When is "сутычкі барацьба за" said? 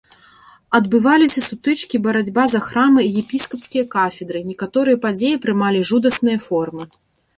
1.49-2.61